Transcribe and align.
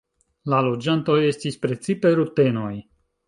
La 0.53 0.61
loĝantoj 0.67 1.17
estis 1.27 1.59
precipe 1.67 2.13
rutenoj. 2.21 2.73